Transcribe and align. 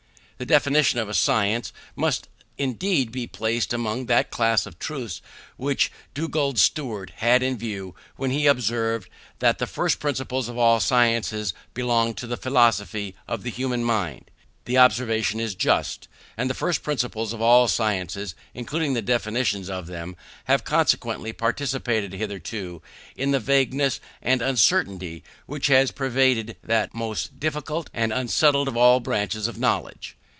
The 0.41 0.45
definition 0.47 0.97
of 0.97 1.07
a 1.07 1.13
science 1.13 1.71
must, 1.95 2.27
indeed, 2.57 3.11
be 3.11 3.27
placed 3.27 3.73
among 3.75 4.07
that 4.07 4.31
class 4.31 4.65
of 4.65 4.79
truths 4.79 5.21
which 5.55 5.91
Dugald 6.15 6.57
Stewart 6.57 7.11
had 7.17 7.43
in 7.43 7.59
view, 7.59 7.93
when 8.15 8.31
he 8.31 8.47
observed 8.47 9.07
that 9.37 9.59
the 9.59 9.67
first 9.67 9.99
principles 9.99 10.49
of 10.49 10.57
all 10.57 10.79
sciences 10.79 11.53
belong 11.75 12.15
to 12.15 12.25
the 12.25 12.37
philosophy 12.37 13.13
of 13.27 13.43
the 13.43 13.51
human 13.51 13.83
mind. 13.83 14.31
The 14.65 14.79
observation 14.79 15.39
is 15.39 15.53
just; 15.53 16.07
and 16.35 16.49
the 16.49 16.55
first 16.55 16.81
principles 16.81 17.33
of 17.33 17.41
all 17.43 17.67
sciences, 17.67 18.33
including 18.55 18.95
the 18.95 19.03
definitions 19.03 19.69
of 19.69 19.85
them, 19.85 20.15
have 20.45 20.63
consequently 20.63 21.33
participated 21.33 22.13
hitherto 22.13 22.81
in 23.15 23.29
the 23.29 23.39
vagueness 23.39 23.99
and 24.23 24.41
uncertainty 24.41 25.23
which 25.45 25.67
has 25.67 25.91
pervaded 25.91 26.57
that 26.63 26.95
most 26.95 27.39
difficult 27.39 27.91
and 27.93 28.11
unsettled 28.11 28.67
of 28.67 28.75
all 28.75 28.99
branches 28.99 29.47
of 29.47 29.59
knowledge. 29.59 30.17